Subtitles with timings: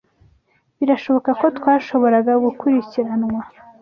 [0.79, 3.39] Birashoboka ko twashoboraga gukurikiranwa?